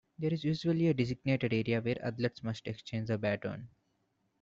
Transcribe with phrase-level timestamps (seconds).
[0.17, 3.69] There is usually a designated area where athletes must exchange the baton.